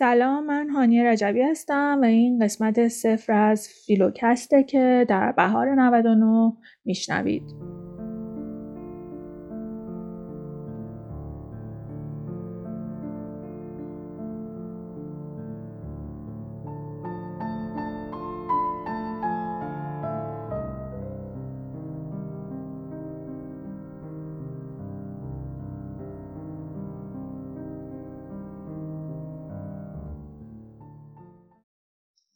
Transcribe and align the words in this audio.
سلام 0.00 0.46
من 0.46 0.68
هانی 0.70 1.04
رجبی 1.04 1.42
هستم 1.42 1.98
و 2.02 2.04
این 2.04 2.44
قسمت 2.44 2.88
صفر 2.88 3.32
از 3.32 3.68
فیلوکسته 3.86 4.62
که 4.62 5.06
در 5.08 5.32
بهار 5.32 5.74
99 5.74 6.52
میشنوید. 6.84 7.42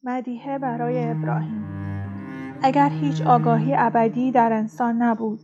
مدیحه 0.06 0.58
برای 0.58 1.10
ابراهیم. 1.10 1.64
اگر 2.62 2.88
هیچ 2.88 3.22
آگاهی 3.22 3.74
ابدی 3.76 4.32
در 4.32 4.52
انسان 4.52 5.02
نبود 5.02 5.40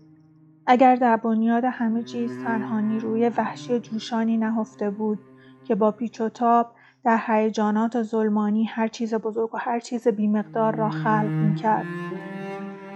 اگر 0.67 0.97
در 0.97 1.17
بنیاد 1.17 1.65
همه 1.65 2.03
چیز 2.03 2.45
تنها 2.45 2.81
نیروی 2.81 3.29
وحشی 3.29 3.81
جوشانی 3.81 4.37
نهفته 4.37 4.91
بود 4.91 5.19
که 5.65 5.75
با 5.75 5.91
پیچ 5.91 6.21
و 6.21 6.29
تاب 6.29 6.73
در 7.05 7.21
هیجانات 7.27 8.03
ظلمانی 8.03 8.65
هر 8.65 8.89
چیز 8.89 9.15
بزرگ 9.15 9.55
و 9.55 9.59
هر 9.59 9.81
چیز 9.81 10.09
بیمقدار 10.09 10.75
را 10.75 10.91
خلق 10.91 11.31
می‌کرد. 11.31 11.87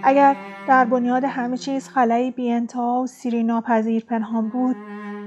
اگر 0.03 0.35
در 0.67 0.85
بنیاد 0.85 1.23
همه 1.23 1.57
چیز 1.57 1.89
خلایی 1.89 2.31
بیانتها 2.31 3.01
و 3.01 3.07
سیری 3.07 3.43
ناپذیر 3.43 4.05
پنهان 4.05 4.49
بود 4.49 4.75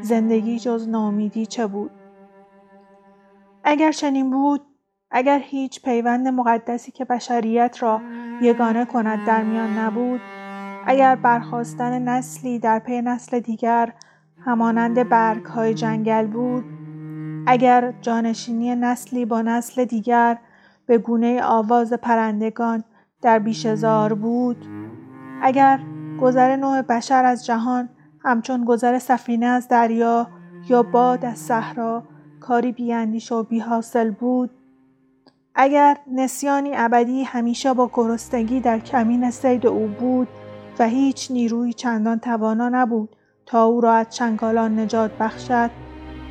زندگی 0.00 0.58
جز 0.58 0.88
نامیدی 0.88 1.46
چه 1.46 1.66
بود؟ 1.66 1.90
اگر 3.64 3.92
چنین 3.92 4.30
بود 4.30 4.60
اگر 5.10 5.38
هیچ 5.38 5.82
پیوند 5.82 6.28
مقدسی 6.28 6.92
که 6.92 7.04
بشریت 7.04 7.82
را 7.82 8.00
یگانه 8.42 8.84
کند 8.84 9.26
در 9.26 9.42
میان 9.42 9.78
نبود 9.78 10.20
اگر 10.86 11.16
برخواستن 11.16 12.02
نسلی 12.02 12.58
در 12.58 12.78
پی 12.78 13.02
نسل 13.02 13.40
دیگر 13.40 13.92
همانند 14.44 15.12
های 15.46 15.74
جنگل 15.74 16.26
بود 16.26 16.64
اگر 17.46 17.94
جانشینی 18.00 18.74
نسلی 18.74 19.24
با 19.24 19.42
نسل 19.42 19.84
دیگر 19.84 20.38
به 20.86 20.98
گونه 20.98 21.42
آواز 21.42 21.92
پرندگان 21.92 22.84
در 23.22 23.38
بیشزار 23.38 24.14
بود 24.14 24.66
اگر 25.42 25.80
گذر 26.20 26.56
نوع 26.56 26.82
بشر 26.82 27.24
از 27.24 27.46
جهان 27.46 27.88
همچون 28.24 28.64
گذر 28.64 28.98
سفینه 28.98 29.46
از 29.46 29.68
دریا 29.68 30.26
یا 30.68 30.82
باد 30.82 31.24
از 31.24 31.38
صحرا 31.38 32.02
کاری 32.40 32.72
بیاندیش 32.72 33.32
و 33.32 33.42
بیحاصل 33.42 34.10
بود 34.10 34.50
اگر 35.60 35.98
نسیانی 36.12 36.70
ابدی 36.74 37.22
همیشه 37.22 37.74
با 37.74 37.90
گرسنگی 37.94 38.60
در 38.60 38.78
کمین 38.78 39.30
سید 39.30 39.66
او 39.66 39.86
بود 39.86 40.28
و 40.78 40.88
هیچ 40.88 41.30
نیروی 41.30 41.72
چندان 41.72 42.18
توانا 42.18 42.68
نبود 42.68 43.16
تا 43.46 43.64
او 43.64 43.80
را 43.80 43.92
از 43.92 44.10
چنگالان 44.10 44.78
نجات 44.78 45.10
بخشد 45.20 45.70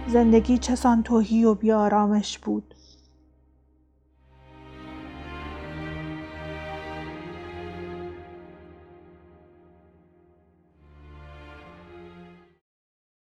زندگی 0.08 0.58
چسان 0.58 1.04
توهی 1.04 1.46
و 1.46 1.56
بیارامش 1.56 2.40
بود. 2.40 2.74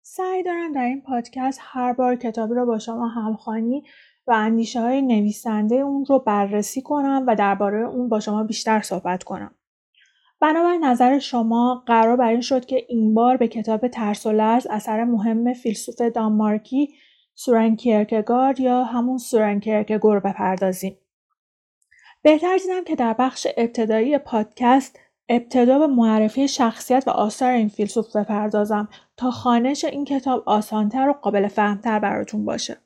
سعی 0.02 0.42
دارم 0.42 0.72
در 0.72 0.84
این 0.84 1.02
پادکست 1.02 1.60
هر 1.62 1.92
بار 1.92 2.16
کتابی 2.16 2.54
را 2.54 2.64
با 2.64 2.78
شما 2.78 3.08
همخوانی 3.08 3.84
و 4.26 4.32
اندیشه 4.32 4.80
های 4.80 5.02
نویسنده 5.02 5.74
اون 5.74 6.04
رو 6.04 6.18
بررسی 6.18 6.82
کنم 6.82 7.24
و 7.26 7.36
درباره 7.36 7.78
اون 7.78 8.08
با 8.08 8.20
شما 8.20 8.44
بیشتر 8.44 8.80
صحبت 8.80 9.24
کنم. 9.24 9.54
بنابر 10.40 10.76
نظر 10.76 11.18
شما 11.18 11.82
قرار 11.86 12.16
بر 12.16 12.28
این 12.28 12.40
شد 12.40 12.64
که 12.64 12.84
این 12.88 13.14
بار 13.14 13.36
به 13.36 13.48
کتاب 13.48 13.88
ترس 13.88 14.26
و 14.26 14.32
لرز 14.32 14.66
اثر 14.66 15.04
مهم 15.04 15.52
فیلسوف 15.52 16.00
دانمارکی 16.00 16.94
سورن 17.34 17.76
کیرکگارد 17.76 18.60
یا 18.60 18.84
همون 18.84 19.18
سورن 19.18 19.60
کیرکگور 19.60 20.20
بپردازیم. 20.20 20.98
بهتر 22.22 22.56
دیدم 22.56 22.84
که 22.84 22.96
در 22.96 23.12
بخش 23.12 23.46
ابتدایی 23.56 24.18
پادکست 24.18 24.98
ابتدا 25.28 25.78
به 25.78 25.86
معرفی 25.86 26.48
شخصیت 26.48 27.04
و 27.06 27.10
آثار 27.10 27.50
این 27.50 27.68
فیلسوف 27.68 28.16
بپردازم 28.16 28.88
تا 29.16 29.30
خانش 29.30 29.84
این 29.84 30.04
کتاب 30.04 30.42
آسانتر 30.46 31.08
و 31.08 31.12
قابل 31.12 31.48
فهمتر 31.48 31.98
براتون 31.98 32.44
باشه. 32.44 32.83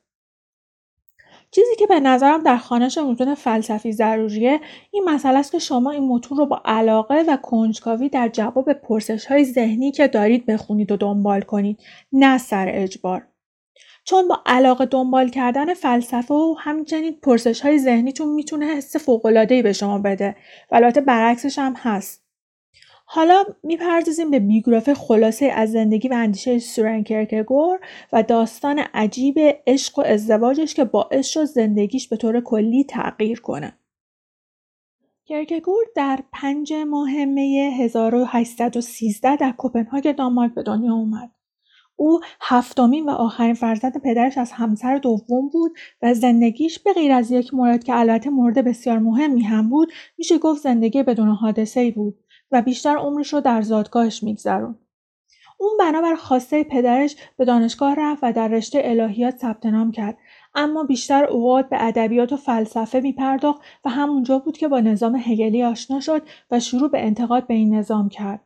چیزی 1.51 1.77
که 1.79 1.87
به 1.87 2.01
نظرم 2.01 2.43
در 2.43 2.57
خانش 2.57 2.99
متون 2.99 3.35
فلسفی 3.35 3.93
ضروریه 3.93 4.61
این 4.91 5.05
مسئله 5.05 5.39
است 5.39 5.53
که 5.53 5.59
شما 5.59 5.91
این 5.91 6.09
متون 6.09 6.39
رو 6.39 6.47
با 6.47 6.63
علاقه 6.65 7.25
و 7.29 7.37
کنجکاوی 7.37 8.09
در 8.09 8.29
جواب 8.29 8.73
پرسش 8.73 9.27
های 9.27 9.45
ذهنی 9.45 9.93
که 9.93 10.09
دارید 10.09 10.47
بخونید 10.47 10.93
و 10.93 10.97
دنبال 10.97 11.41
کنید 11.41 11.81
نه 12.13 12.39
سر 12.39 12.67
اجبار. 12.69 13.27
چون 14.05 14.29
با 14.29 14.43
علاقه 14.47 14.87
دنبال 14.87 15.29
کردن 15.29 15.75
فلسفه 15.75 16.35
و 16.35 16.55
همچنین 16.59 17.17
پرسش 17.23 17.61
های 17.61 17.79
ذهنیتون 17.79 18.29
می‌تونه 18.29 18.67
حس 18.67 18.97
فوق‌العاده‌ای 18.97 19.63
به 19.63 19.73
شما 19.73 19.99
بده. 19.99 20.37
و 20.71 20.75
البته 20.75 21.01
برعکسش 21.01 21.59
هم 21.59 21.75
هست. 21.77 22.28
حالا 23.11 23.45
می‌پردازیم 23.63 24.31
به 24.31 24.39
بیوگرافی 24.39 24.95
خلاصه 24.95 25.47
از 25.47 25.73
زندگی 25.73 26.09
و 26.09 26.15
اندیشه 26.15 26.59
سورن 26.59 27.03
کرکگور 27.03 27.81
و 28.13 28.23
داستان 28.23 28.79
عجیب 28.79 29.39
عشق 29.67 29.99
و 29.99 30.03
ازدواجش 30.03 30.75
که 30.75 30.85
باعث 30.85 31.27
شد 31.27 31.45
زندگیش 31.45 32.09
به 32.09 32.17
طور 32.17 32.41
کلی 32.41 32.85
تغییر 32.85 33.41
کنه. 33.41 33.79
کرکگور 35.27 35.85
در 35.97 36.19
پنج 36.33 36.73
ماه 36.73 37.25
می 37.25 37.59
1813 37.59 39.37
در 39.37 39.53
کوپنهاگ 39.53 40.13
دانمارک 40.13 40.55
به 40.55 40.63
دنیا 40.63 40.93
اومد. 40.93 41.31
او 41.97 42.21
هفتمین 42.41 43.09
و 43.09 43.11
آخرین 43.11 43.55
فرزند 43.55 44.03
پدرش 44.03 44.39
از 44.39 44.53
همسر 44.53 44.99
دوم 44.99 45.49
بود 45.49 45.73
و 46.03 46.15
زندگیش 46.15 46.79
به 46.79 46.93
غیر 46.93 47.13
از 47.13 47.31
یک 47.31 47.55
مورد 47.55 47.85
که 47.85 47.97
البته 47.97 48.31
مورد 48.31 48.65
بسیار 48.65 48.99
مهمی 48.99 49.43
هم 49.43 49.69
بود 49.69 49.93
میشه 50.19 50.39
گفت 50.39 50.63
زندگی 50.63 51.03
بدون 51.03 51.29
حادثه 51.29 51.91
بود 51.91 52.19
و 52.53 52.63
بیشتر 52.63 52.97
عمرش 52.97 53.33
رو 53.33 53.41
در 53.41 53.63
زادگاهش 53.63 54.23
میگذرون. 54.23 54.79
اون 55.61 55.71
بنابر 55.79 56.15
خواسته 56.15 56.65
پدرش 56.65 57.17
به 57.37 57.45
دانشگاه 57.45 57.95
رفت 57.95 58.21
و 58.23 58.33
در 58.33 58.49
رشته 58.49 58.81
الهیات 58.85 59.37
ثبت 59.37 59.67
نام 59.67 59.93
کرد. 59.93 60.19
اما 60.55 60.85
بیشتر 60.85 61.25
اوقات 61.25 61.69
به 61.69 61.77
ادبیات 61.81 62.33
و 62.33 62.37
فلسفه 62.37 63.01
میپرداخت 63.01 63.61
و 63.85 63.91
همونجا 63.91 64.39
بود 64.39 64.57
که 64.57 64.69
با 64.69 64.81
نظام 64.81 65.17
هگلی 65.17 65.63
آشنا 65.63 66.01
شد 66.01 66.23
و 66.51 66.61
شروع 66.61 66.91
به 66.91 67.01
انتقاد 67.01 67.47
به 67.47 67.55
این 67.55 67.75
نظام 67.75 68.09
کرد. 68.09 68.41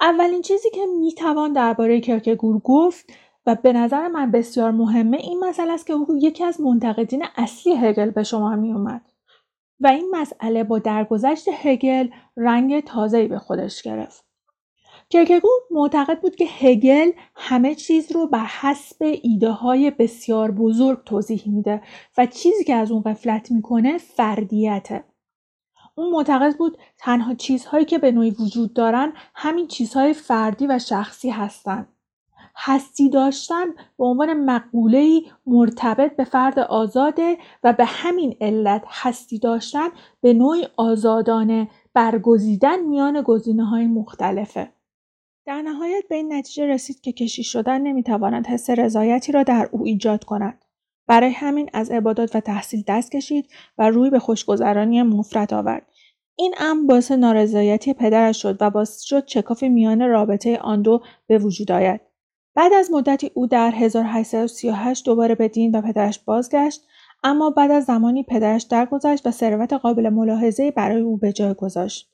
اولین 0.00 0.42
چیزی 0.42 0.70
که 0.70 0.80
می‌توان 1.00 1.52
درباره 1.52 2.00
کرکگور 2.00 2.58
گفت 2.58 3.06
و 3.46 3.54
به 3.54 3.72
نظر 3.72 4.08
من 4.08 4.30
بسیار 4.30 4.70
مهمه 4.70 5.16
این 5.16 5.44
مسئله 5.44 5.72
است 5.72 5.86
که 5.86 5.92
او 5.92 6.16
یکی 6.16 6.44
از 6.44 6.60
منتقدین 6.60 7.24
اصلی 7.36 7.76
هگل 7.76 8.10
به 8.10 8.22
شما 8.22 8.56
میومد 8.56 9.02
و 9.80 9.86
این 9.86 10.10
مسئله 10.12 10.64
با 10.64 10.78
درگذشت 10.78 11.48
هگل 11.52 12.08
رنگ 12.36 12.84
تازه‌ای 12.84 13.28
به 13.28 13.38
خودش 13.38 13.82
گرفت. 13.82 14.24
کرکگور 15.10 15.60
معتقد 15.70 16.20
بود 16.20 16.36
که 16.36 16.44
هگل 16.44 17.10
همه 17.36 17.74
چیز 17.74 18.12
رو 18.12 18.26
بر 18.26 18.44
حسب 18.44 19.18
ایده 19.22 19.50
های 19.50 19.90
بسیار 19.90 20.50
بزرگ 20.50 21.04
توضیح 21.04 21.42
میده 21.46 21.82
و 22.18 22.26
چیزی 22.26 22.64
که 22.64 22.74
از 22.74 22.90
اون 22.90 23.02
قفلت 23.02 23.50
می‌کنه 23.50 23.98
فردیته. 23.98 25.04
اون 25.94 26.10
معتقد 26.10 26.56
بود 26.56 26.78
تنها 26.98 27.34
چیزهایی 27.34 27.84
که 27.84 27.98
به 27.98 28.12
نوعی 28.12 28.30
وجود 28.30 28.74
دارن 28.74 29.12
همین 29.34 29.66
چیزهای 29.66 30.14
فردی 30.14 30.66
و 30.66 30.78
شخصی 30.78 31.30
هستند. 31.30 31.95
هستی 32.56 33.10
داشتن 33.10 33.64
به 33.98 34.04
عنوان 34.04 34.44
مقوله 34.44 35.20
مرتبط 35.46 36.16
به 36.16 36.24
فرد 36.24 36.58
آزاده 36.58 37.38
و 37.62 37.72
به 37.72 37.84
همین 37.84 38.36
علت 38.40 38.84
هستی 38.88 39.38
داشتن 39.38 39.88
به 40.20 40.34
نوعی 40.34 40.66
آزادانه 40.76 41.68
برگزیدن 41.94 42.80
میان 42.80 43.22
گزینه 43.22 43.64
های 43.64 43.86
مختلفه. 43.86 44.72
در 45.46 45.62
نهایت 45.62 46.04
به 46.08 46.14
این 46.14 46.32
نتیجه 46.32 46.66
رسید 46.66 47.00
که 47.00 47.12
کشیش 47.12 47.52
شدن 47.52 47.80
نمی‌تواند 47.80 48.46
حس 48.46 48.70
رضایتی 48.70 49.32
را 49.32 49.42
در 49.42 49.68
او 49.72 49.84
ایجاد 49.84 50.24
کند. 50.24 50.64
برای 51.06 51.30
همین 51.30 51.70
از 51.72 51.90
عبادات 51.90 52.36
و 52.36 52.40
تحصیل 52.40 52.84
دست 52.88 53.12
کشید 53.12 53.48
و 53.78 53.90
روی 53.90 54.10
به 54.10 54.18
خوشگذرانی 54.18 55.02
مفرد 55.02 55.54
آورد. 55.54 55.86
این 56.38 56.54
امر 56.58 56.86
باعث 56.86 57.12
نارضایتی 57.12 57.94
پدرش 57.94 58.42
شد 58.42 58.56
و 58.60 58.70
باعث 58.70 59.00
شد 59.00 59.24
چکاف 59.24 59.62
میان 59.62 60.08
رابطه 60.08 60.58
آن 60.58 60.82
دو 60.82 61.02
به 61.26 61.38
وجود 61.38 61.72
آید. 61.72 62.00
بعد 62.56 62.72
از 62.72 62.90
مدتی 62.90 63.30
او 63.34 63.46
در 63.46 63.72
1838 63.74 65.04
دوباره 65.04 65.34
به 65.34 65.48
دین 65.48 65.70
و 65.70 65.82
پدرش 65.82 66.18
بازگشت 66.18 66.86
اما 67.24 67.50
بعد 67.50 67.70
از 67.70 67.84
زمانی 67.84 68.22
پدرش 68.22 68.62
درگذشت 68.62 69.26
و 69.26 69.30
ثروت 69.30 69.72
قابل 69.72 70.08
ملاحظه 70.08 70.70
برای 70.70 71.00
او 71.00 71.16
به 71.16 71.32
جای 71.32 71.54
گذاشت. 71.54 72.10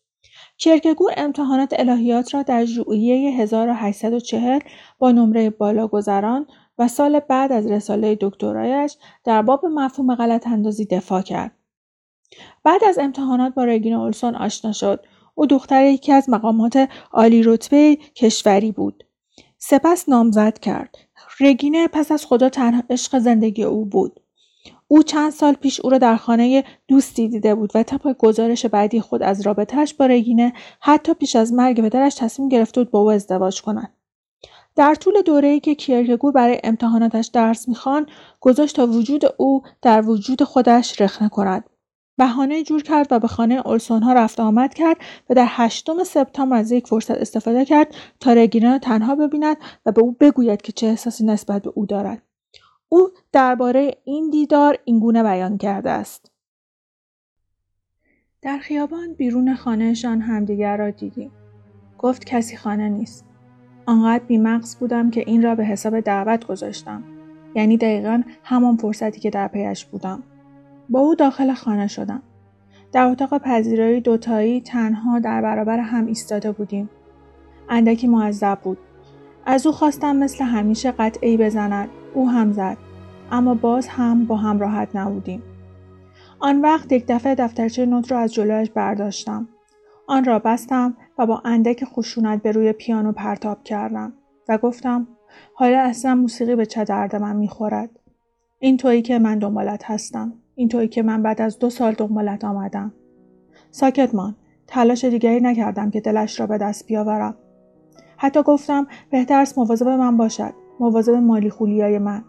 کرکگور 0.59 1.13
امتحانات 1.17 1.75
الهیات 1.79 2.35
را 2.35 2.43
در 2.43 2.65
ژوئیه 2.65 3.43
1840 3.43 4.59
با 4.99 5.13
نمره 5.13 5.51
بالا 5.51 5.89
گذران 5.89 6.47
و 6.79 6.89
سال 6.89 7.21
بعد 7.21 7.53
از 7.53 7.67
رساله 7.67 8.19
دکترایش 8.21 8.97
در 9.25 9.43
باب 9.43 9.67
مفهوم 9.67 10.15
غلط 10.15 10.47
اندازی 10.47 10.85
دفاع 10.85 11.23
کرد. 11.23 11.53
بعد 12.65 12.85
از 12.85 12.99
امتحانات 12.99 13.55
با 13.55 13.65
رگین 13.65 13.95
اولسون 13.95 14.35
آشنا 14.35 14.73
شد. 14.73 15.05
او 15.35 15.47
دختر 15.47 15.85
یکی 15.85 16.13
از 16.13 16.31
مقامات 16.31 16.89
عالی 17.13 17.43
رتبه 17.43 17.97
کشوری 17.97 18.73
بود. 18.73 19.05
سپس 19.65 20.09
نامزد 20.09 20.59
کرد. 20.59 20.99
رگینه 21.41 21.89
پس 21.89 22.13
از 22.13 22.27
خدا 22.27 22.49
تنها 22.49 22.83
عشق 22.91 23.19
زندگی 23.19 23.65
او 23.65 23.85
بود. 23.85 24.21
او 24.89 25.03
چند 25.03 25.33
سال 25.33 25.55
پیش 25.55 25.81
او 25.81 25.91
را 25.91 25.99
در 25.99 26.17
خانه 26.17 26.65
دوستی 26.89 27.29
دیده 27.29 27.55
بود 27.55 27.71
و 27.75 27.83
طبق 27.83 28.13
گزارش 28.19 28.67
بعدی 28.67 29.01
خود 29.01 29.23
از 29.23 29.47
رابطهش 29.47 29.95
با 29.95 30.07
رگینه 30.07 30.53
حتی 30.81 31.15
پیش 31.15 31.37
از 31.37 31.53
مرگ 31.53 31.81
پدرش 31.81 32.15
تصمیم 32.15 32.49
گرفته 32.49 32.81
بود 32.81 32.91
با 32.91 32.99
او 32.99 33.11
ازدواج 33.11 33.63
کند 33.63 33.93
در 34.77 34.95
طول 34.95 35.23
دوره‌ای 35.23 35.61
که 35.61 35.75
کیرکگور 35.75 36.33
برای 36.33 36.61
امتحاناتش 36.65 37.27
درس 37.27 37.69
می‌خوان 37.69 38.07
گذاشت 38.41 38.77
تا 38.77 38.87
وجود 38.87 39.23
او 39.37 39.63
در 39.83 40.03
وجود 40.09 40.43
خودش 40.43 41.01
رخنه 41.01 41.29
کند 41.29 41.65
بهانه 42.17 42.63
جور 42.63 42.83
کرد 42.83 43.07
و 43.11 43.19
به 43.19 43.29
خانه 43.29 43.55
اولسونها 43.55 44.13
رفت 44.13 44.41
آمد 44.41 44.75
کرد 44.75 44.97
و 45.31 45.35
در 45.35 45.47
هشتم 45.49 46.05
سپتامبر 46.05 46.57
از 46.57 46.73
یک 46.73 46.87
فرصت 46.87 47.11
استفاده 47.11 47.65
کرد 47.65 47.95
تا 48.21 48.33
رگینه 48.33 48.71
را 48.71 48.79
تنها 48.79 49.15
ببیند 49.15 49.57
و 49.87 49.93
به 49.93 50.01
او 50.01 50.17
بگوید 50.21 50.63
که 50.63 50.73
چه 50.73 50.87
احساسی 50.87 51.25
نسبت 51.25 51.63
به 51.63 51.73
او 51.75 51.87
دارد. 51.87 52.23
او 52.89 53.09
درباره 53.33 53.91
این 54.05 54.31
دیدار 54.31 54.79
اینگونه 54.85 55.23
بیان 55.23 55.59
کرده 55.59 55.91
است. 55.91 56.31
در 58.43 58.59
خیابان 58.59 59.15
بیرون 59.15 59.55
خانهشان 59.55 60.21
همدیگر 60.21 60.77
را 60.77 60.91
دیدیم. 60.91 61.31
گفت 61.99 62.25
کسی 62.25 62.57
خانه 62.57 62.89
نیست. 62.89 63.25
آنقدر 63.87 64.25
بیمغز 64.25 64.77
بودم 64.77 65.11
که 65.11 65.25
این 65.27 65.43
را 65.43 65.55
به 65.55 65.65
حساب 65.65 66.01
دعوت 66.01 66.47
گذاشتم. 66.47 67.05
یعنی 67.55 67.77
دقیقا 67.77 68.23
همان 68.45 68.77
فرصتی 68.77 69.21
که 69.21 69.31
در 69.31 69.49
پیش 69.49 69.85
بودم. 69.85 70.23
با 70.89 71.01
او 71.01 71.15
داخل 71.15 71.55
خانه 71.55 71.87
شدم. 71.87 72.23
در 72.93 73.07
اتاق 73.07 73.39
پذیرایی 73.39 74.01
دوتایی 74.01 74.61
تنها 74.61 75.19
در 75.19 75.43
برابر 75.43 75.79
هم 75.79 76.07
ایستاده 76.07 76.53
بودیم. 76.53 76.91
اندکی 77.69 78.09
معذب 78.09 78.59
بود. 78.63 78.79
از 79.47 79.67
او 79.67 79.73
خواستم 79.73 80.17
مثل 80.17 80.45
همیشه 80.45 80.93
قطعی 80.93 81.37
بزند. 81.37 81.89
او 82.15 82.31
هم 82.31 82.53
زد. 82.53 82.77
اما 83.31 83.55
باز 83.55 83.89
هم 83.89 84.25
با 84.25 84.37
هم 84.37 84.59
راحت 84.59 84.97
نبودیم. 84.97 85.43
آن 86.41 86.61
وقت 86.61 86.93
یک 86.93 87.05
دفعه 87.09 87.35
دفترچه 87.35 87.87
نوت 87.87 88.13
را 88.13 88.19
از 88.19 88.35
جلویش 88.35 88.71
برداشتم. 88.71 89.49
آن 90.07 90.25
را 90.25 90.39
بستم 90.39 90.97
و 91.19 91.27
با 91.27 91.43
اندک 91.45 91.85
خشونت 91.85 92.43
به 92.43 92.53
روی 92.53 92.73
پیانو 92.73 93.13
پرتاب 93.13 93.65
کردم 93.65 94.13
و 94.49 94.59
گفتم 94.59 95.07
حالا 95.55 95.81
اصلا 95.81 96.15
موسیقی 96.15 96.57
به 96.57 96.67
چه 96.67 96.85
درد 96.85 97.17
من 97.17 97.37
می‌خورد؟ 97.37 97.91
این 98.59 98.77
تویی 98.77 99.03
که 99.03 99.19
من 99.19 99.39
دنبالت 99.39 99.91
هستم. 99.91 100.33
این 100.55 100.69
تویی 100.69 100.89
که 100.89 101.03
من 101.03 101.23
بعد 101.23 101.43
از 101.43 101.59
دو 101.59 101.71
سال 101.71 101.93
دنبالت 101.93 102.45
آمدم. 102.45 102.93
ساکت 103.71 104.15
مان 104.15 104.35
تلاش 104.67 105.05
دیگری 105.05 105.41
نکردم 105.41 105.91
که 105.91 106.01
دلش 106.01 106.41
را 106.41 106.47
به 106.47 106.59
دست 106.59 106.87
بیاورم. 106.87 107.35
حتی 108.17 108.43
گفتم 108.43 108.87
بهتر 109.11 109.41
است 109.41 109.59
مواظب 109.59 109.89
من 109.89 110.17
باشد 110.17 110.53
مواظب 110.81 111.15
مالی 111.15 111.51
خولیای 111.51 111.99
من. 111.99 112.25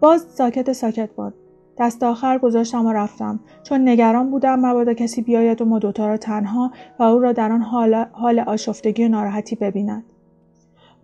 باز 0.00 0.22
ساکت 0.22 0.72
ساکت 0.72 1.14
باد. 1.14 1.34
دست 1.78 2.02
آخر 2.02 2.38
گذاشتم 2.38 2.86
و 2.86 2.92
رفتم. 2.92 3.40
چون 3.62 3.88
نگران 3.88 4.30
بودم 4.30 4.66
مبادا 4.66 4.94
کسی 4.94 5.22
بیاید 5.22 5.62
و 5.62 5.64
ما 5.64 5.78
دوتا 5.78 6.06
را 6.06 6.16
تنها 6.16 6.70
و 6.98 7.02
او 7.02 7.18
را 7.18 7.32
در 7.32 7.52
آن 7.52 7.62
حال, 7.62 7.94
حال 7.94 8.40
آشفتگی 8.40 9.04
و 9.04 9.08
ناراحتی 9.08 9.56
ببیند. 9.56 10.11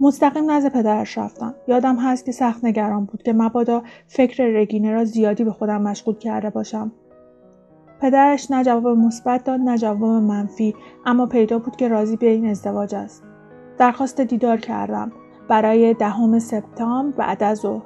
مستقیم 0.01 0.51
نزد 0.51 0.73
پدرش 0.73 1.19
رفتم. 1.19 1.55
یادم 1.69 1.97
هست 1.97 2.25
که 2.25 2.33
سخت 2.33 2.65
نگران 2.65 3.05
بود 3.05 3.23
که 3.23 3.33
مبادا 3.33 3.83
فکر 4.07 4.45
رگینه 4.45 4.93
را 4.93 5.05
زیادی 5.05 5.45
به 5.45 5.53
خودم 5.53 5.83
مشغول 5.83 6.15
کرده 6.15 6.51
باشم. 6.51 6.93
پدرش 8.01 8.51
نه 8.51 8.65
جواب 8.65 8.87
مثبت 8.87 9.45
داد 9.45 9.61
نه 9.61 9.79
جواب 9.79 10.03
منفی 10.03 10.75
اما 11.07 11.27
پیدا 11.27 11.59
بود 11.59 11.77
که 11.77 11.89
راضی 11.89 12.17
به 12.17 12.27
این 12.27 12.51
ازدواج 12.51 12.95
است. 12.95 13.23
درخواست 13.79 14.21
دیدار 14.21 14.57
کردم. 14.57 15.13
برای 15.49 15.95
دهم 15.95 16.39
سپتامبر 16.39 17.17
بعد 17.17 17.43
از 17.43 17.59
ظهر. 17.59 17.83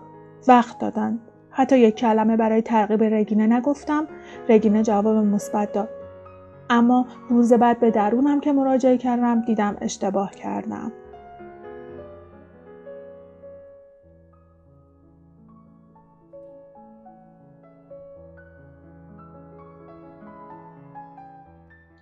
وقت 0.48 0.78
دادن. 0.78 1.18
حتی 1.50 1.78
یک 1.78 1.94
کلمه 1.94 2.36
برای 2.36 2.62
ترغیب 2.62 3.02
رگینه 3.02 3.46
نگفتم. 3.46 4.06
رگینه 4.48 4.82
جواب 4.82 5.16
مثبت 5.16 5.72
داد. 5.72 5.88
اما 6.70 7.06
روز 7.28 7.52
بعد 7.52 7.80
به 7.80 7.90
درونم 7.90 8.40
که 8.40 8.52
مراجعه 8.52 8.96
کردم 8.96 9.40
دیدم 9.40 9.76
اشتباه 9.80 10.30
کردم. 10.30 10.92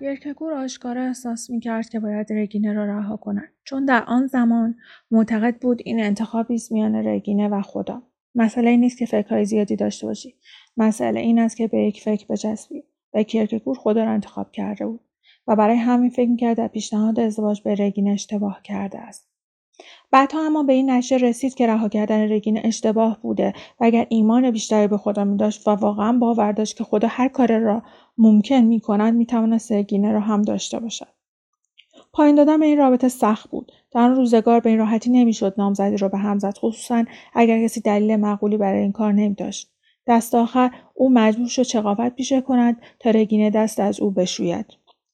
یرکگور 0.01 0.55
آشکارا 0.55 1.03
احساس 1.03 1.51
می 1.51 1.61
کرد 1.61 1.89
که 1.89 2.01
باید 2.01 2.33
رگینه 2.33 2.73
را 2.73 2.85
رها 2.85 3.17
کند. 3.17 3.49
چون 3.65 3.85
در 3.85 4.05
آن 4.07 4.27
زمان 4.27 4.75
معتقد 5.11 5.57
بود 5.61 5.83
این 5.85 6.01
انتخابی 6.01 6.55
است 6.55 6.73
میان 6.73 6.95
رگینه 6.95 7.49
و 7.49 7.63
خدا. 7.63 8.03
مسئله 8.35 8.71
این 8.71 8.81
نیست 8.81 8.99
که 8.99 9.07
فکرهای 9.07 9.45
زیادی 9.45 9.77
داشته 9.77 10.07
باشی. 10.07 10.35
مسئله 10.77 11.21
این 11.21 11.39
است 11.39 11.57
که 11.57 11.69
به 11.69 11.79
یک 11.79 12.03
فکر 12.03 12.27
بچسبی 12.27 12.85
و 13.15 13.23
کیرکگور 13.23 13.77
خدا 13.79 14.05
را 14.05 14.11
انتخاب 14.11 14.53
کرده 14.53 14.87
بود. 14.87 15.01
و 15.47 15.57
برای 15.57 15.77
همین 15.77 16.11
فکر 16.11 16.31
می‌کرد 16.31 16.57
در 16.57 16.69
پیشنهاد 16.69 17.21
ازدواج 17.21 17.63
به 17.63 17.75
رگین 17.75 18.09
اشتباه 18.09 18.61
کرده 18.65 18.99
است. 18.99 19.30
بعدها 20.11 20.47
اما 20.47 20.63
به 20.63 20.73
این 20.73 20.91
نشه 20.91 21.17
رسید 21.17 21.55
که 21.55 21.67
رها 21.67 21.89
کردن 21.89 22.33
رگین 22.33 22.61
اشتباه 22.67 23.19
بوده 23.23 23.53
و 23.81 23.85
اگر 23.85 24.07
ایمان 24.09 24.51
بیشتری 24.51 24.87
به 24.87 24.97
خدا 24.97 25.25
می 25.25 25.37
داشت 25.37 25.69
و 25.69 25.71
واقعا 25.71 26.13
باور 26.13 26.53
داشت 26.53 26.77
که 26.77 26.85
خدا 26.85 27.09
هر 27.09 27.29
کار 27.29 27.59
را 27.59 27.83
ممکن 28.19 28.61
می 28.61 28.81
کند 28.81 29.15
می 29.15 29.27
توانست 29.27 29.73
رگینه 29.73 30.13
را 30.13 30.21
هم 30.21 30.43
داشته 30.43 30.79
باشد. 30.79 31.09
پایین 32.13 32.35
دادن 32.35 32.61
به 32.61 32.67
این 32.67 32.79
رابطه 32.79 33.09
سخت 33.09 33.51
بود 33.51 33.73
در 33.91 34.01
آن 34.01 34.15
روزگار 34.15 34.61
به 34.61 34.71
این 34.71 34.79
راحتی 34.79 35.11
نمی‌شد 35.11 35.55
نامزدی 35.59 35.97
را 35.97 36.09
به 36.09 36.19
هم 36.19 36.39
زد 36.39 36.59
خصوصا 36.59 37.05
اگر 37.35 37.65
کسی 37.65 37.81
دلیل 37.81 38.17
معقولی 38.17 38.57
برای 38.57 38.81
این 38.81 38.93
کار 38.93 39.13
نمی 39.13 39.35
داشت. 39.35 39.71
دست 40.07 40.35
آخر 40.35 40.71
او 40.95 41.11
مجبور 41.11 41.49
شد 41.49 41.63
چقاوت 41.63 42.15
پیشه 42.15 42.41
کند 42.41 42.83
تا 42.99 43.11
رگینه 43.11 43.51
دست 43.51 43.81
از 43.81 44.01
او 44.01 44.11
بشوید 44.11 44.67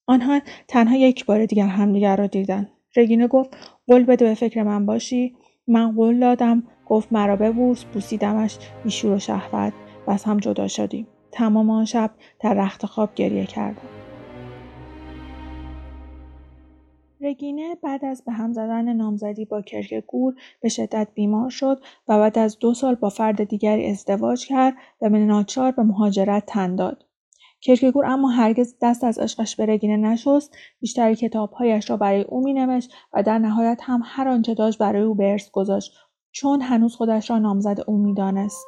آنها 0.07 0.41
تنها 0.69 0.97
یک 0.97 1.27
بار 1.27 1.47
دیگر 1.47 1.67
همدیگر 1.67 2.17
را 2.17 2.27
دیدند 2.27 2.69
رگینه 2.97 3.27
گفت 3.27 3.57
قول 3.87 4.05
بده 4.05 4.25
به 4.25 4.35
فکر 4.35 4.63
من 4.63 4.87
باشی. 4.87 5.37
من 5.69 5.93
قول 5.93 6.21
دادم 6.21 6.63
گفت 6.87 7.13
مرا 7.13 7.37
ببوس 7.37 7.85
بوسیدمش 7.85 8.59
بیشور 8.85 9.13
و 9.13 9.19
شهوت. 9.19 9.73
و 10.07 10.11
از 10.11 10.25
هم 10.25 10.37
جدا 10.37 10.69
شدیم. 10.69 11.07
تمام 11.33 11.71
آن 11.71 11.85
شب 11.85 12.11
در 12.41 12.55
رخت 12.55 12.87
خواب 12.87 13.15
گریه 13.15 13.47
کردم. 13.47 13.89
رگینه 17.21 17.75
بعد 17.83 18.05
از 18.05 18.25
به 18.25 18.33
هم 18.33 18.53
زدن 18.53 18.93
نامزدی 18.93 19.45
با 19.45 19.63
کرکگور 19.63 20.35
به 20.61 20.69
شدت 20.69 21.09
بیمار 21.15 21.51
شد 21.51 21.81
و 22.09 22.19
بعد 22.19 22.39
از 22.39 22.59
دو 22.59 22.75
سال 22.75 22.95
با 22.95 23.09
فرد 23.09 23.45
دیگری 23.45 23.91
ازدواج 23.91 24.47
کرد 24.47 24.75
و 25.03 25.11
به 25.11 25.19
ناچار 25.19 25.73
به 25.73 25.83
مهاجرت 25.83 26.47
تن 26.47 26.77
داد. 26.77 27.06
کرکگور 27.67 28.07
اما 28.07 28.29
هرگز 28.29 28.75
دست 28.83 29.05
از 29.05 29.19
عشقش 29.19 29.57
به 29.57 29.67
رگینه 29.67 29.97
نشست. 29.97 30.57
بیشتر 30.81 31.15
کتابهایش 31.15 31.91
را 31.91 31.97
برای 31.97 32.23
او 32.23 32.45
مینوشت 32.45 32.91
و 33.13 33.23
در 33.23 33.39
نهایت 33.39 33.81
هم 33.83 34.03
هر 34.05 34.29
آنچه 34.29 34.55
داشت 34.55 34.79
برای 34.79 35.03
او 35.03 35.15
به 35.15 35.31
ارث 35.31 35.51
گذاشت. 35.51 35.93
چون 36.33 36.63
هنوز 36.63 36.97
خودش 36.97 37.31
را 37.31 37.39
نامزد 37.39 37.81
او 37.87 37.99
می‌دانست. 37.99 38.67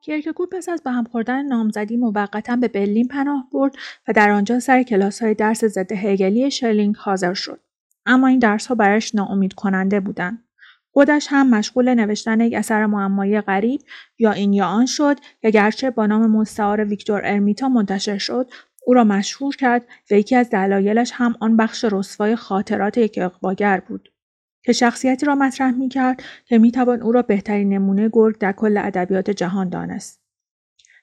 کیرکگور 0.00 0.48
پس 0.52 0.68
از 0.68 0.82
به 0.82 0.90
هم 0.90 1.04
خوردن 1.04 1.42
نامزدی 1.42 1.96
موقتا 1.96 2.56
به 2.56 2.68
برلین 2.68 3.08
پناه 3.08 3.48
برد 3.52 3.76
و 4.08 4.12
در 4.12 4.30
آنجا 4.30 4.60
سر 4.60 4.82
کلاس 4.82 5.22
های 5.22 5.34
درس 5.34 5.64
ضد 5.64 5.92
هگلی 5.92 6.50
شلینگ 6.50 6.96
حاضر 6.96 7.34
شد. 7.34 7.60
اما 8.06 8.26
این 8.26 8.38
درس 8.38 8.66
ها 8.66 8.74
برایش 8.74 9.14
ناامید 9.14 9.52
کننده 9.52 10.00
بودند. 10.00 10.44
خودش 10.92 11.26
هم 11.30 11.50
مشغول 11.50 11.94
نوشتن 11.94 12.40
یک 12.40 12.54
اثر 12.54 12.86
معمایی 12.86 13.40
غریب 13.40 13.80
یا 14.18 14.32
این 14.32 14.52
یا 14.52 14.66
آن 14.66 14.86
شد 14.86 15.16
که 15.42 15.50
گرچه 15.50 15.90
با 15.90 16.06
نام 16.06 16.30
مستعار 16.30 16.84
ویکتور 16.84 17.20
ارمیتا 17.24 17.68
منتشر 17.68 18.18
شد 18.18 18.50
او 18.86 18.94
را 18.94 19.04
مشهور 19.04 19.56
کرد 19.56 19.86
و 20.10 20.14
یکی 20.14 20.36
از 20.36 20.50
دلایلش 20.50 21.10
هم 21.14 21.34
آن 21.40 21.56
بخش 21.56 21.84
رسوای 21.92 22.36
خاطرات 22.36 22.98
یک 22.98 23.18
اقواگر 23.22 23.80
بود 23.80 24.12
که 24.62 24.72
شخصیتی 24.72 25.26
را 25.26 25.34
مطرح 25.34 25.70
می 25.70 25.88
کرد 25.88 26.22
که 26.44 26.58
می 26.58 26.72
توان 26.72 27.02
او 27.02 27.12
را 27.12 27.22
بهترین 27.22 27.68
نمونه 27.68 28.10
گرگ 28.12 28.38
در 28.38 28.52
کل 28.52 28.76
ادبیات 28.76 29.30
جهان 29.30 29.68
دانست. 29.68 30.20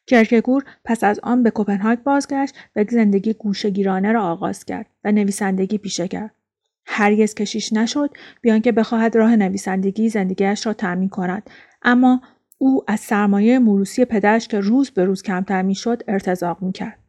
کرکگور 0.08 0.64
پس 0.86 1.04
از 1.04 1.20
آن 1.24 1.44
به 1.44 1.52
کوپنهاگ 1.52 2.00
بازگشت 2.00 2.56
و 2.76 2.86
زندگی 2.90 3.34
گوشگیرانه 3.34 4.12
را 4.12 4.24
آغاز 4.24 4.66
کرد 4.66 4.86
و 5.04 5.12
نویسندگی 5.12 5.78
پیشه 5.78 6.08
کرد. 6.08 6.32
هرگز 6.86 7.34
کشیش 7.34 7.74
نشد 7.74 8.10
بیان 8.42 8.62
که 8.62 8.72
بخواهد 8.72 9.16
راه 9.16 9.36
نویسندگی 9.36 10.10
زندگیش 10.10 10.66
را 10.66 10.74
تعمین 10.74 11.10
کند 11.10 11.50
اما 11.82 12.22
او 12.58 12.84
از 12.88 13.00
سرمایه 13.00 13.60
موروسی 13.60 14.06
پدرش 14.06 14.48
که 14.48 14.60
روز 14.60 14.92
به 14.92 15.06
روز 15.06 15.24
کمتر 15.24 15.62
می‌شد 15.62 16.04
ارتزاق 16.08 16.62
می‌کرد 16.62 17.00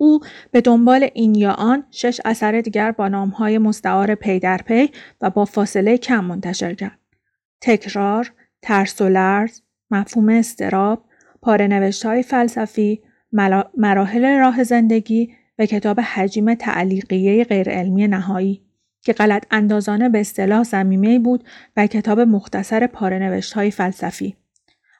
او 0.00 0.20
به 0.50 0.60
دنبال 0.60 1.08
این 1.14 1.34
یا 1.34 1.52
آن 1.52 1.84
شش 1.90 2.20
اثر 2.24 2.60
دیگر 2.60 2.90
با 2.92 3.08
نامهای 3.08 3.58
مستعار 3.58 4.14
پی 4.14 4.38
در 4.38 4.60
پی 4.66 4.90
و 5.20 5.30
با 5.30 5.44
فاصله 5.44 5.98
کم 5.98 6.24
منتشر 6.24 6.74
کرد. 6.74 6.98
تکرار، 7.60 8.32
ترس 8.62 9.00
و 9.00 9.08
لرز، 9.08 9.60
مفهوم 9.90 10.28
استراب، 10.28 11.04
پاره 11.42 11.92
های 12.04 12.22
فلسفی، 12.22 13.02
مراحل 13.76 14.38
راه 14.38 14.64
زندگی 14.64 15.34
و 15.58 15.66
کتاب 15.66 16.00
حجیم 16.00 16.54
تعلیقیه 16.54 17.44
غیرعلمی 17.44 18.08
نهایی 18.08 18.62
که 19.02 19.12
غلط 19.12 19.46
اندازانه 19.50 20.08
به 20.08 20.20
اصطلاح 20.20 20.62
زمیمه 20.62 21.18
بود 21.18 21.44
و 21.76 21.86
کتاب 21.86 22.20
مختصر 22.20 22.86
پاره 22.86 23.40
های 23.54 23.70
فلسفی. 23.70 24.36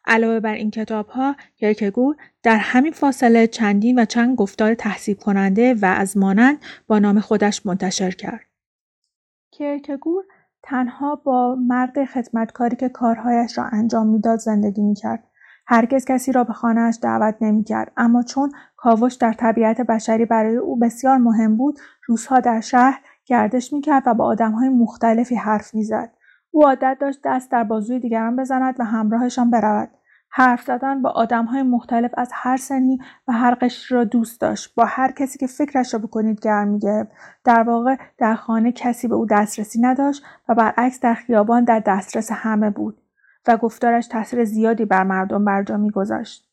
علاوه 0.04 0.40
بر 0.40 0.54
این 0.54 0.70
کتاب 0.70 1.08
ها 1.08 1.36
کرکگور 1.56 2.16
در 2.42 2.56
همین 2.56 2.92
فاصله 2.92 3.46
چندین 3.46 3.98
و 3.98 4.04
چند 4.04 4.36
گفتار 4.36 4.76
کننده 5.24 5.74
و 5.74 5.84
از 5.84 6.16
مانند 6.16 6.58
با 6.86 6.98
نام 6.98 7.20
خودش 7.20 7.66
منتشر 7.66 8.10
کرد. 8.10 8.40
کرکگور 9.52 10.24
تنها 10.62 11.16
با 11.16 11.54
مرد 11.54 12.04
خدمتکاری 12.04 12.76
که 12.76 12.88
کارهایش 12.88 13.58
را 13.58 13.64
انجام 13.64 14.06
می‌داد 14.06 14.38
زندگی 14.38 14.82
می‌کرد 14.82 15.24
هرگز 15.66 16.04
کسی 16.04 16.32
را 16.32 16.44
به 16.44 16.52
خانهاش 16.52 16.98
دعوت 17.02 17.36
نمی‌کرد 17.40 17.92
اما 17.96 18.22
چون 18.22 18.52
کاوش 18.76 19.14
در 19.14 19.32
طبیعت 19.32 19.80
بشری 19.80 20.24
برای 20.24 20.56
او 20.56 20.78
بسیار 20.78 21.16
مهم 21.16 21.56
بود 21.56 21.78
روزها 22.06 22.40
در 22.40 22.60
شهر 22.60 23.00
گردش 23.24 23.72
می‌کرد 23.72 24.02
و 24.06 24.14
با 24.14 24.24
آدمهای 24.24 24.68
مختلفی 24.68 25.34
حرف 25.34 25.74
می‌زد 25.74 26.12
او 26.50 26.66
عادت 26.66 26.96
داشت 27.00 27.20
دست 27.24 27.50
در 27.50 27.64
بازوی 27.64 27.98
دیگران 27.98 28.36
بزند 28.36 28.74
و 28.78 28.84
همراهشان 28.84 29.50
برود. 29.50 29.90
حرف 30.32 30.62
زدن 30.62 31.02
با 31.02 31.26
های 31.50 31.62
مختلف 31.62 32.10
از 32.16 32.30
هر 32.32 32.56
سنی 32.56 32.98
و 33.28 33.32
هر 33.32 33.54
قشری 33.54 33.96
را 33.96 34.04
دوست 34.04 34.40
داشت. 34.40 34.74
با 34.74 34.84
هر 34.84 35.12
کسی 35.12 35.38
که 35.38 35.46
فکرش 35.46 35.94
را 35.94 36.00
بکنید 36.00 36.40
گرم 36.40 36.68
می‌گرفت. 36.68 37.10
در 37.44 37.62
واقع 37.62 37.96
در 38.18 38.34
خانه 38.34 38.72
کسی 38.72 39.08
به 39.08 39.14
او 39.14 39.26
دسترسی 39.26 39.80
نداشت 39.80 40.22
و 40.48 40.54
برعکس 40.54 41.00
در 41.00 41.14
خیابان 41.14 41.64
در 41.64 41.78
دسترس 41.80 42.32
همه 42.32 42.70
بود 42.70 43.00
و 43.48 43.56
گفتارش 43.56 44.06
تاثیر 44.06 44.44
زیادی 44.44 44.84
بر 44.84 45.04
مردم 45.04 45.44
بر 45.44 45.62
جا 45.62 45.76
میگذاشت. 45.76 46.50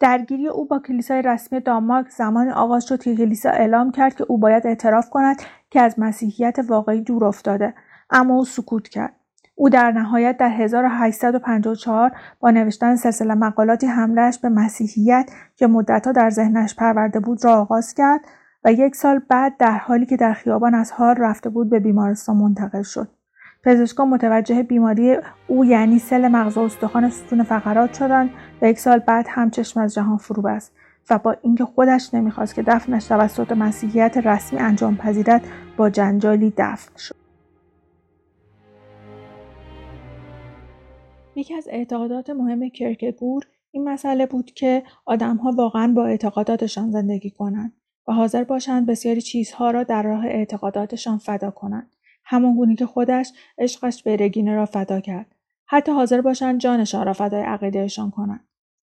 درگیری 0.00 0.48
او 0.48 0.66
با 0.66 0.78
کلیسای 0.78 1.22
رسمی 1.22 1.60
دانمارک 1.60 2.08
زمانی 2.08 2.50
آغاز 2.50 2.84
شد 2.84 3.02
که 3.02 3.16
کلیسا 3.16 3.50
اعلام 3.50 3.92
کرد 3.92 4.14
که 4.14 4.24
او 4.28 4.38
باید 4.38 4.66
اعتراف 4.66 5.10
کند 5.10 5.36
که 5.70 5.80
از 5.80 5.98
مسیحیت 5.98 6.58
واقعی 6.68 7.00
دور 7.00 7.24
افتاده 7.24 7.74
اما 8.10 8.34
او 8.34 8.44
سکوت 8.44 8.88
کرد. 8.88 9.19
او 9.60 9.68
در 9.68 9.90
نهایت 9.90 10.36
در 10.36 10.48
1854 10.48 12.12
با 12.40 12.50
نوشتن 12.50 12.96
سلسله 12.96 13.34
مقالاتی 13.34 13.86
حملهش 13.86 14.38
به 14.38 14.48
مسیحیت 14.48 15.30
که 15.56 15.66
مدتها 15.66 16.12
در 16.12 16.30
ذهنش 16.30 16.74
پرورده 16.74 17.20
بود 17.20 17.44
را 17.44 17.54
آغاز 17.54 17.94
کرد 17.94 18.20
و 18.64 18.72
یک 18.72 18.96
سال 18.96 19.20
بعد 19.28 19.56
در 19.56 19.78
حالی 19.78 20.06
که 20.06 20.16
در 20.16 20.32
خیابان 20.32 20.74
از 20.74 20.92
حال 20.92 21.14
رفته 21.18 21.50
بود 21.50 21.70
به 21.70 21.80
بیمارستان 21.80 22.36
منتقل 22.36 22.82
شد. 22.82 23.08
پزشکان 23.64 24.08
متوجه 24.08 24.62
بیماری 24.62 25.16
او 25.46 25.64
یعنی 25.64 25.98
سل 25.98 26.28
مغز 26.28 26.58
و 26.58 26.60
استخوان 26.60 27.10
ستون 27.10 27.42
فقرات 27.42 27.94
شدند 27.94 28.30
و 28.62 28.68
یک 28.68 28.78
سال 28.78 28.98
بعد 28.98 29.26
هم 29.28 29.50
چشم 29.50 29.80
از 29.80 29.94
جهان 29.94 30.16
فرو 30.16 30.42
بست 30.42 30.72
و 31.10 31.18
با 31.18 31.36
اینکه 31.42 31.64
خودش 31.64 32.14
نمی‌خواست 32.14 32.54
که 32.54 32.62
دفنش 32.62 33.06
توسط 33.06 33.52
مسیحیت 33.52 34.16
رسمی 34.16 34.58
انجام 34.58 34.96
پذیرد 34.96 35.42
با 35.76 35.90
جنجالی 35.90 36.54
دفن 36.56 36.96
شد. 36.96 37.19
یکی 41.40 41.54
از 41.54 41.68
اعتقادات 41.70 42.30
مهم 42.30 42.68
کرکگور 42.68 43.46
این 43.70 43.88
مسئله 43.88 44.26
بود 44.26 44.50
که 44.50 44.82
آدمها 45.06 45.50
واقعا 45.50 45.92
با 45.96 46.06
اعتقاداتشان 46.06 46.90
زندگی 46.90 47.30
کنند 47.30 47.72
و 48.08 48.12
حاضر 48.12 48.44
باشند 48.44 48.86
بسیاری 48.86 49.20
چیزها 49.20 49.70
را 49.70 49.82
در 49.82 50.02
راه 50.02 50.26
اعتقاداتشان 50.26 51.18
فدا 51.18 51.50
کنند. 51.50 51.96
همان 52.24 52.56
گونه 52.56 52.76
که 52.76 52.86
خودش 52.86 53.32
عشقش 53.58 54.02
به 54.02 54.16
رگینه 54.16 54.54
را 54.54 54.66
فدا 54.66 55.00
کرد. 55.00 55.34
حتی 55.66 55.92
حاضر 55.92 56.20
باشند 56.20 56.60
جانشان 56.60 57.06
را 57.06 57.12
فدای 57.12 57.42
عقیدهشان 57.42 58.10
کنند. 58.10 58.44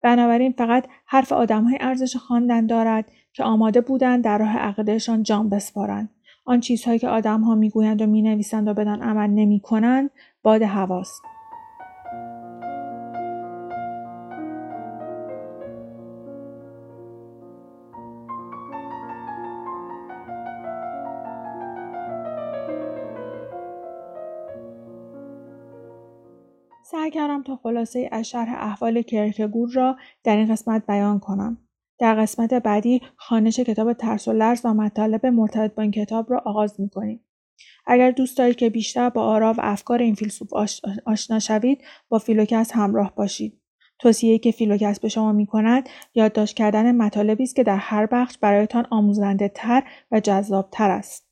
بنابراین 0.02 0.52
فقط 0.52 0.87
حرف 1.07 1.33
آدمهای 1.33 1.78
ارزش 1.81 2.17
خواندن 2.17 2.67
دارد 2.67 3.11
که 3.33 3.45
آماده 3.45 3.81
بودند 3.81 4.25
در 4.25 4.38
راه 4.38 4.57
عقیدهشان 4.57 5.23
جان 5.23 5.49
بسپارند. 5.49 6.11
آن 6.45 6.61
چیزهایی 6.61 6.99
که 6.99 7.09
آدمها 7.09 7.55
می‌گویند 7.55 8.02
و 8.02 8.07
می‌نویسند 8.07 8.69
و 8.69 8.75
بدان 8.75 9.02
عمل 9.02 9.31
نمی‌کنند 9.31 10.11
باد 10.43 10.62
هواست. 10.62 11.23
سعی 27.09 27.15
کردم 27.15 27.43
تا 27.43 27.57
خلاصه‌ای 27.57 28.09
از 28.12 28.29
شرح 28.29 28.55
احوال 28.59 29.03
کرکگور 29.03 29.71
را 29.73 29.97
در 30.25 30.37
این 30.37 30.53
قسمت 30.53 30.87
بیان 30.87 31.19
کنم. 31.19 31.59
در 31.99 32.15
قسمت 32.15 32.55
بعدی 32.55 33.03
خوانش 33.17 33.61
کتاب 33.61 33.93
ترس 33.93 34.29
و 34.29 34.33
لرز 34.33 34.61
و 34.65 34.75
مطالب 34.75 35.27
مرتبط 35.27 35.75
با 35.75 35.83
این 35.83 35.91
کتاب 35.91 36.33
را 36.33 36.43
آغاز 36.45 36.81
می‌کنیم. 36.81 37.25
اگر 37.87 38.11
دوست 38.11 38.38
دارید 38.38 38.57
که 38.57 38.71
بیشتر 38.71 39.11
با 39.11 39.23
آرا 39.23 39.53
و 39.53 39.57
افکار 39.59 39.99
این 39.99 40.15
فیلسوف 40.15 40.49
آشنا 41.07 41.38
شوید 41.38 41.83
با 42.09 42.19
فیلوکس 42.19 42.73
همراه 42.75 43.15
باشید. 43.15 43.61
توصیه‌ای 43.99 44.38
که 44.38 44.50
فیلوکس 44.50 45.00
به 45.00 45.09
شما 45.09 45.33
می 45.33 45.47
کند 45.47 45.88
یادداشت 46.15 46.57
کردن 46.57 46.97
مطالبی 46.97 47.45
است 47.45 47.57
که 47.57 47.62
در 47.62 47.77
هر 47.77 48.07
بخش 48.07 48.38
برایتان 48.38 48.87
آموزنده 48.91 49.49
تر 49.49 49.83
و 50.11 50.21
جذاب 50.21 50.69
تر 50.73 50.91
است. 50.91 51.29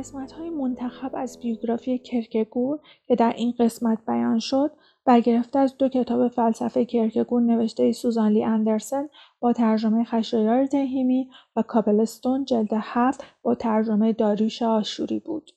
قسمت 0.00 0.32
های 0.32 0.50
منتخب 0.50 1.10
از 1.14 1.40
بیوگرافی 1.40 1.98
کرکگور 1.98 2.78
که 3.06 3.16
در 3.16 3.32
این 3.36 3.54
قسمت 3.58 3.98
بیان 4.06 4.38
شد 4.38 4.70
برگرفته 5.04 5.58
از 5.58 5.76
دو 5.76 5.88
کتاب 5.88 6.28
فلسفه 6.28 6.84
کرکگور 6.84 7.42
نوشته 7.42 7.92
سوزان 7.92 8.32
لی 8.32 8.44
اندرسن 8.44 9.08
با 9.40 9.52
ترجمه 9.52 10.04
خشایار 10.04 10.66
تهیمی 10.66 11.28
و 11.56 11.62
کابلستون 11.62 12.44
جلد 12.44 12.68
هفت 12.72 13.24
با 13.42 13.54
ترجمه 13.54 14.12
داریوش 14.12 14.62
آشوری 14.62 15.18
بود. 15.18 15.50